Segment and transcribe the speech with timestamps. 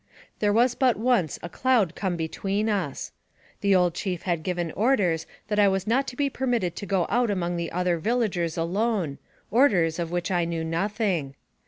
[0.39, 3.11] There was but once a cloud come between us.
[3.59, 6.87] The old chief had given orders that I was not to be per mitted to
[6.87, 9.19] go out among the other villagers alone,
[9.51, 11.35] orders of which I knew nothing.